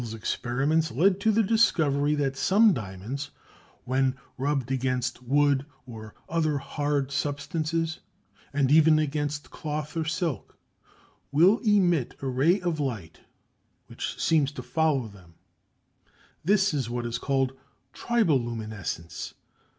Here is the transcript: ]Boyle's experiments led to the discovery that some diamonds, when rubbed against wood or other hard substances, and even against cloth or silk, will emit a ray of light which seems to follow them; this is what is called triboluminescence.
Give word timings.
]Boyle's 0.01 0.15
experiments 0.15 0.91
led 0.91 1.19
to 1.19 1.31
the 1.31 1.43
discovery 1.43 2.15
that 2.15 2.35
some 2.35 2.73
diamonds, 2.73 3.29
when 3.85 4.15
rubbed 4.35 4.71
against 4.71 5.21
wood 5.21 5.63
or 5.85 6.15
other 6.27 6.57
hard 6.57 7.11
substances, 7.11 7.99
and 8.51 8.71
even 8.71 8.97
against 8.97 9.51
cloth 9.51 9.95
or 9.95 10.03
silk, 10.05 10.57
will 11.31 11.59
emit 11.59 12.15
a 12.19 12.25
ray 12.27 12.59
of 12.61 12.79
light 12.79 13.19
which 13.85 14.19
seems 14.19 14.51
to 14.51 14.63
follow 14.63 15.07
them; 15.07 15.35
this 16.43 16.73
is 16.73 16.89
what 16.89 17.05
is 17.05 17.19
called 17.19 17.55
triboluminescence. 17.93 19.35